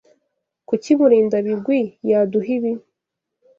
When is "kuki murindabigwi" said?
0.67-1.81